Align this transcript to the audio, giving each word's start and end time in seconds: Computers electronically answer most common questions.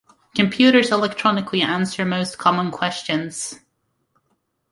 Computers 0.33 0.89
electronically 0.89 1.61
answer 1.61 2.03
most 2.05 2.39
common 2.39 2.71
questions. 2.71 3.59